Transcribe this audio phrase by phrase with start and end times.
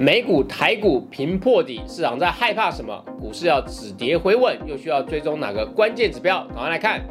[0.00, 3.04] 美股、台股平破底，市场在害怕什么？
[3.18, 6.46] 股市要止跌回稳，又需要追踪哪个关键指标？
[6.54, 7.04] 赶快来看。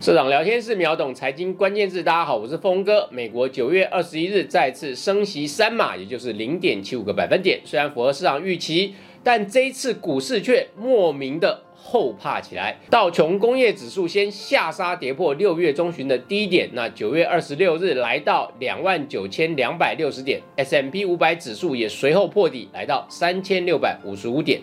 [0.00, 3.06] 社长聊天室秒懂财经关键字，大家好，我是峰哥。
[3.12, 8.94] 美国九月二十一日再次升息三码，也就是零点七五个百分点，虽然符合市场预期，
[9.28, 11.64] 但这一次股市却莫名的。
[11.74, 24.60] 后怕起来，道琼工业指数先下杀跌破六月中旬的低点，那九月二十六日来到两万九千两百六十点，S M P 五百指数也随后破底，来到三千六百五十五点，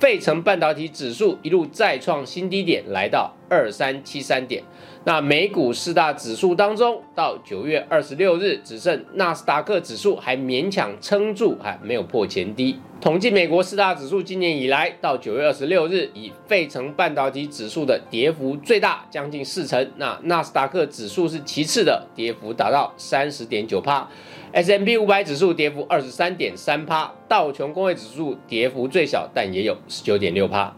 [0.00, 4.62] 费城半导体指数一路再创新低点，来到二三七三点。
[5.04, 12.78] 那美股四大指数当中，到九月二十六日，只剩纳斯达克指数还勉强撑住，还没有破前低。
[13.00, 19.88] 统计美国四大指数今年以来到九月二十六日，以费城半导体指数的跌幅最大，将近四成。
[19.96, 24.08] 那纳斯达克指数是其次的，跌幅达到三十点九帕。
[24.52, 30.74] S M P 五百指数跌幅二十三点三帕，道琼工业指数跌幅最小，但也有十九点六帕。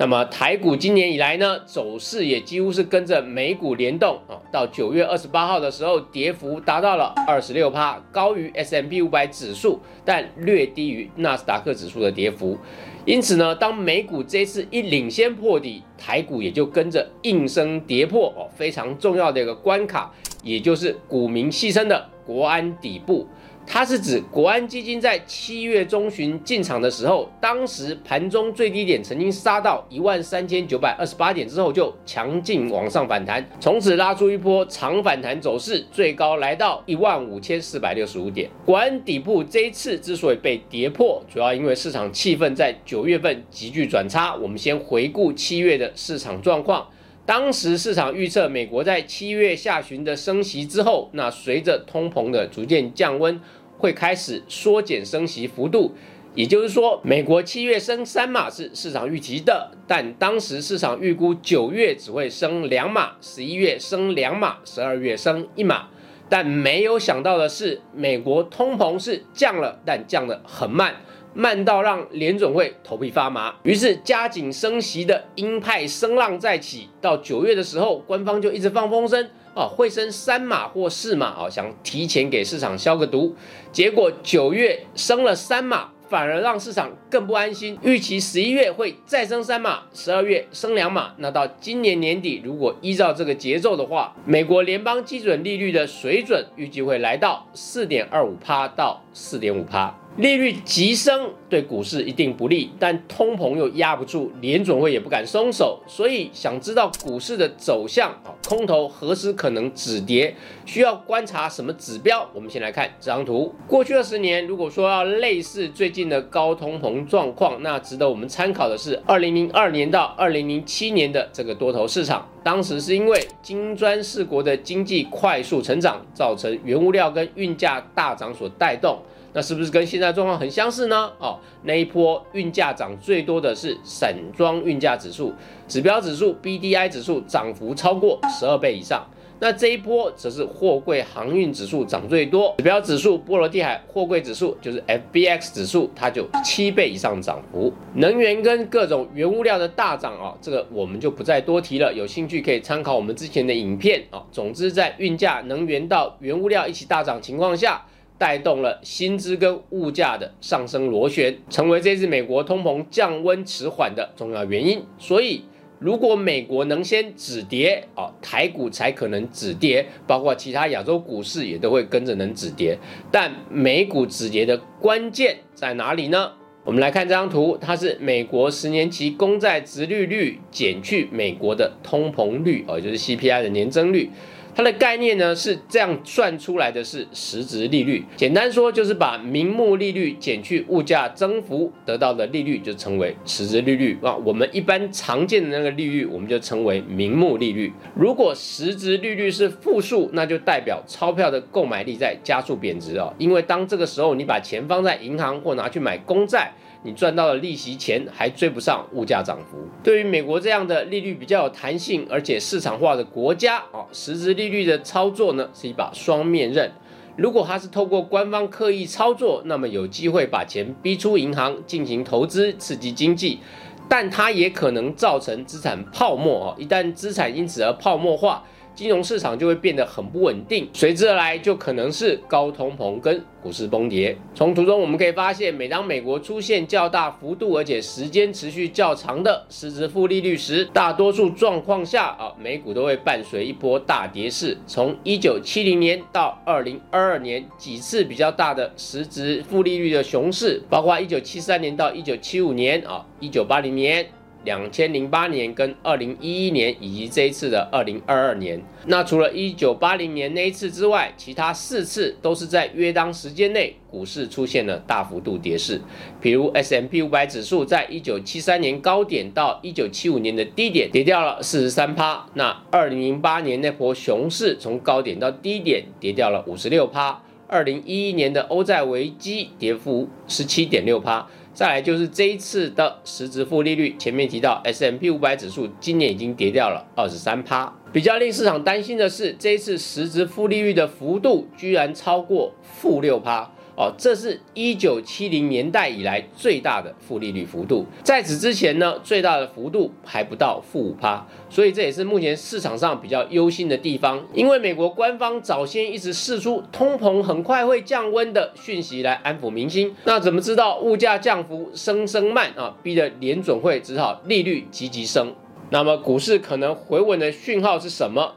[0.00, 4.40] 那么台股今年以来呢，走势也几乎是跟着美股联动啊。
[4.50, 12.56] 到九月二十八号的时候，跌幅达到了二十六趴，高于 S M P 五百指数，但略低于纳斯达克指数的跌幅。
[13.04, 20.10] 因此呢，当美股这次一领先破底，台股也就跟着应声跌破哦，非常重要的一个关卡，
[20.42, 23.28] 也就是股民牺牲的国安底部。
[23.72, 38.50] 它是指国安基金在七月中旬进场的时候，当时盘中最低点曾经杀到一万三千九百二十八点之后，就强劲往上反弹，从此拉出一波长反弹走势，最高来到一万五千四百六十五点。
[38.66, 44.34] 国安底部这一次之所以被跌破，主要因为市场气氛在九月份急剧转差。
[44.34, 46.88] 我们先回顾七月的市场状况，
[47.24, 53.40] 当时市场预测美国在七月下旬的升息之后，那随着通膨的逐渐降温。
[53.80, 55.94] 会开始缩减升息幅度，
[56.34, 65.88] 也就是说，美国七月升三码是市场预期的，但当时市场预估九月只会升两码，十一月升两码，十二月升一码。
[66.28, 70.94] 但没有想到的是，美国通膨是降了，但降得很慢，
[71.34, 73.54] 慢到让联准会头皮发麻。
[73.64, 79.28] 于是加紧升息的鹰派声浪再起，到九月的时候，官方就一直放风声。
[79.54, 83.34] 哦，会升三码或四码哦，想提前给市场消个毒，
[83.72, 91.14] 结果九月升了三码，反而让市场更不安心，预期十一月会再升三码，十二月升两码。
[91.18, 99.99] 那到今年年底，如果依照这个节奏的话，美国联邦基准利率的水准预计会来到四点二五帕到四点五帕。
[100.16, 110.34] 利率急升对股市一定不利，但通膨又压不住，联准会也不敢松手，所以想知道股市的走向啊，空头何时可能止跌，
[110.66, 112.28] 需要观察什么指标？
[112.34, 113.54] 我们先来看这张图。
[113.66, 122.28] 过去二十年，如果说要类似最近的高通膨状况，那值得我们参考的是二零零二年到二零零七年的这个多头市场。
[122.42, 128.98] 当时是因为金砖四国的经济快速成长，造成原物料跟运价大涨所带动。
[129.32, 131.12] 那是不是跟现在状况很相似呢？
[131.18, 135.32] 哦，那一波运价涨最多的是散装运价指数，
[135.68, 139.06] 指标指数 BDI 指数涨幅超过十二倍以上。
[139.40, 147.72] 那这一波则是货柜航运指数涨最多，指标指数波罗的海货柜指数就是 FBX 指数，它就七倍以上涨幅。
[147.94, 154.22] 能源跟各种原物料的大涨啊，这个我们就不再多提了，有兴趣可以参考我们之前的影片啊。
[154.30, 157.86] 总之，在运价、能源到原物料一起大涨情况下。
[158.20, 164.84] 带动了薪资跟物价的上升螺旋，成为这次美国通膨降温迟缓的重要原因。
[164.98, 165.42] 所以，
[165.80, 172.78] 如果美国能先止跌哦，台股才可能止跌，包括其他亚洲股市也都会跟着能止跌。
[173.10, 176.32] 但美股止跌的关键在哪里呢？
[176.62, 184.10] 我们来看这张图，它是美国十年期公债殖利率减去美国的通膨率，哦，就是 CPI 的年增率。
[184.54, 194.14] 它的概念呢是这样算出来的是实质利率，简单说就是把名目利率减去物价增幅得到的利率就称为实质利率啊。
[194.24, 197.72] 我们一般常见的那个利率我们就称为名目利率。
[197.94, 203.14] 如果实质利率是负数，那就代表钞票的购买力在加速贬值哦。
[203.18, 206.52] 因为当这个时候你把钱放在银行或拿去买公债。
[206.82, 209.58] 你赚到的利息钱，还追不上物价涨幅。
[209.84, 216.72] 对于美国这样的利率比较有弹性而且市场化的国家啊，实质利率的操作呢是一把双面刃。
[217.16, 223.40] 如果它是透过官方刻意操作，那么有机会把钱逼出银行进行投资，刺激经济，
[223.88, 226.56] 但它也可能造成资产泡沫啊。
[226.58, 228.42] 一旦资产因此而泡沫化。
[228.80, 234.16] 金融市场就会变得很不稳定，随之而来就可能是高通膨跟股市崩跌。
[234.34, 244.56] 从图中我们可以发现，每当美国出现较大幅度而且时间持续较长的实质负利率时，大多数状况下啊，美股都会伴随一波大跌势。
[244.66, 254.06] 从一九七零年到二零二二年几次比较大的实质负利率的熊市，包括一九七三年到一九七五年啊，一九八零年。
[254.44, 265.80] 两千零八年跟二零一一年以及这一次的二零二二年，那除了一九八零年那一次之外，其他四次都是在约当时间内股市出现了大幅度跌势。
[266.20, 281.28] 比如 S M P 五百指数在一九七三年高点到一九七五年的低点跌掉了四十三趴，那二零零八年那波熊市从高点到低点跌掉了五十六趴，二零一一年的欧债危机跌幅十七点六趴。
[281.60, 287.70] 再来就是这一次的实质负利率，前面提到 S M P 五百指数今年已经跌掉了二十三趴。
[287.92, 293.52] 比较令市场担心的是，这一次实质负利率的幅度居然超过负六趴。
[293.76, 304.22] 哦，这是一九七零年代以来最大的负利率幅度，在此之前呢，最大的幅度还不到负五趴，所以这也是目前市场上比较忧心的地方。
[304.34, 312.74] 因为美国官方早先一直释出通膨很快会降温的讯息来安抚民心，那怎么知道物价降幅升升慢啊？
[312.82, 315.34] 逼得联准会只好利率急急升。
[315.70, 318.34] 那么股市可能回稳的讯号是什么？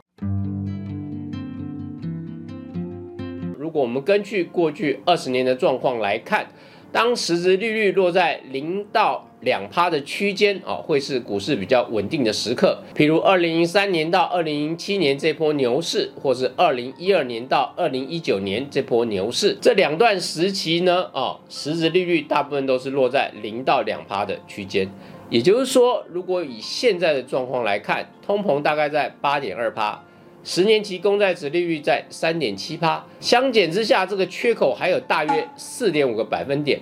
[3.64, 6.46] 如果我们根据过去二十年的状况来看，
[6.92, 12.76] 当实质利率落在零到两趴的区间啊，会是股市比较稳定的时刻。
[12.94, 24.86] 譬如二零零三年到二零零七年这波牛市，或是二零一二年到二零一九年这波牛市，这两段时期呢，啊，实质利率大部分都是落在零到两趴的区间。
[25.30, 30.04] 也就是说，如果以现在的状况来看，通膨大概在八点二趴。
[30.44, 36.78] 十年期公债值利率在三点七趴，相减之下，这个缺口还有大约四点五个百分点。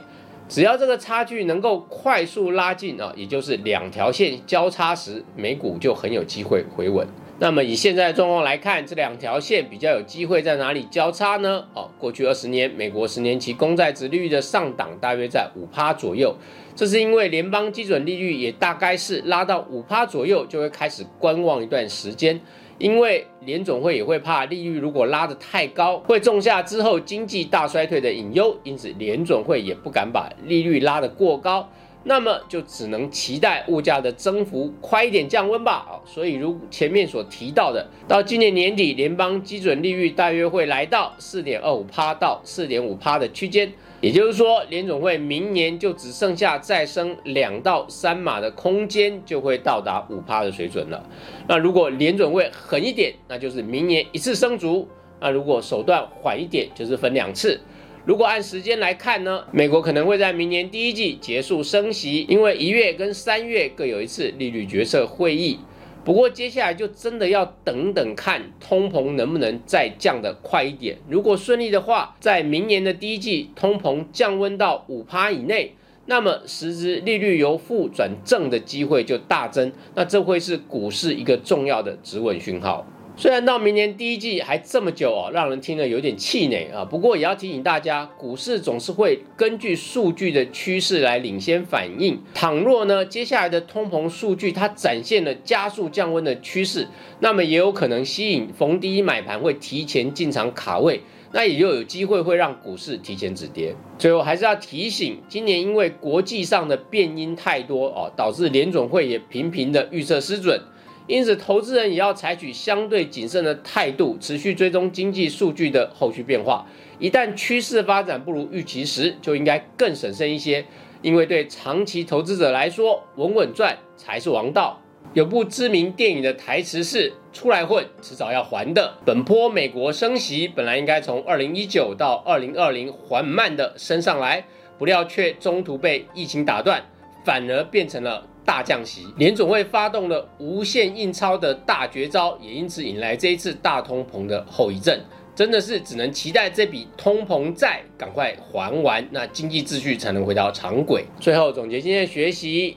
[0.49, 7.07] 只要这个差距能够快速拉近啊，也就是两条线交叉时，美股就很有机会回稳。
[7.39, 11.65] 那么以现在的状况来看，这两条线比较有机会在哪里交叉呢？
[11.73, 16.37] 哦，过去二十年美国十年期公债值利率的上档大约在五趴左右，
[16.75, 22.41] 这是因为联邦基准利率也大概是拉到五趴左右就会开始观望一段时间。
[22.79, 31.69] 因为联总会也会怕利率如果拉得太高，会种下之后经济大衰退的隐忧，因此联总会也不敢把利率拉得过高，
[32.05, 35.87] 那么就只能期待物价的增幅快一点降温吧。
[36.05, 43.73] 所以如前面所提到的，到今年年底，联邦基准利率大约会来到四点二五趴到四点五趴的区间。
[44.03, 51.09] 也就是说，联总会明年就只剩下再升两到三码的空间，就会到达五趴的水准了。
[51.47, 54.89] 那如果联总会狠一点，那就是明年一次升足；
[55.21, 57.61] 那如果手段缓一点，就是分两次。
[58.05, 65.61] 如果按时间来看呢，美国可能会在明年第一季结束升息，因为一月跟三月各有一次利率决策会议。
[66.05, 70.99] 不过接下来就真的要等等看通膨能不能再降得快一点。
[71.09, 75.75] 如果顺利的话，在明年的第一季通膨降温到五趴以内，
[76.07, 79.73] 那么实质利率由负转正的机会就大增。
[79.95, 82.85] 那这会是股市一个重要的止稳讯号。
[83.23, 86.85] 虽然到明年第一季还这么久哦，让人听了有点气馁啊。
[86.85, 92.21] 不过也要提醒大家，股市总是会根据数据的趋势来领先反应。
[92.35, 96.89] 倘若呢，接下来的通膨数据它展现了加速降温的趋势，
[97.21, 103.77] 那么也有可能吸引逢低买盘会提前进场卡位，那也就有机会会让股市提前止跌。
[103.99, 110.61] 最后还是要提醒，今年因为国际上的变因太多哦，导致联总会也频频的预测失准。
[111.07, 116.67] 因此，投资人也要采取相对谨慎的态度，持续追踪经济数据的后续变化。
[116.99, 120.65] 一旦趋势发展不如预期时，就应该更审慎一些。
[121.03, 124.81] 因为对长期投资者来说，稳稳赚才是王道。
[125.15, 134.45] 有部知名电影的台词是：“出来混，迟早要还的。”本波美国升息本来应该从二零一九到二零二零缓慢的升上来，
[134.79, 136.85] 不料却中途被疫情打断，
[137.25, 138.25] 反而变成了。
[138.45, 144.99] 大降息，联总会发动了无限印钞的大绝招，也因此引来这一次大通膨的后遗症。
[145.35, 151.07] 真的是只能期待这笔通膨债赶快还完，那经济秩序才能回到常轨。
[151.19, 152.77] 最后总结今天的学习：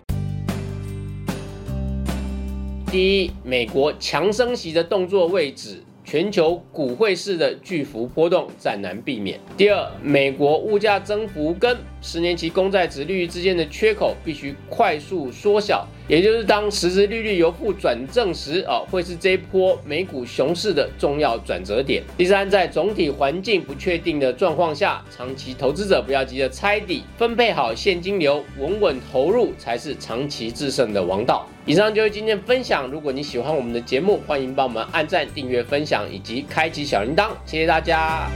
[2.90, 5.84] 第一，美国强升息的动作位置。
[6.06, 9.40] 全球股汇市的巨幅波动再难避免。
[9.58, 22.04] 第二，美国物价增幅跟十年期公债值利率之间的缺口必须快速缩小，也就是当实质利率由负转正时，啊，会是这一波美股熊市的重要转折点。
[22.18, 31.48] 第三，在总体环境不确定的状况下，长期投资者不要急着猜底，分配好现金流，稳稳投入才是长期制胜的王道。
[31.66, 32.88] 以上就是今天分享。
[32.92, 38.30] 如果你喜欢我们的节目，欢迎帮我们按赞、订阅、分享以及开启小铃铛，谢谢大家。